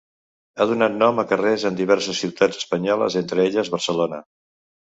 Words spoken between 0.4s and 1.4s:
Ha donat nom a